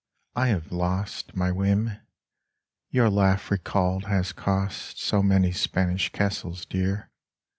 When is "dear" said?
6.65-7.11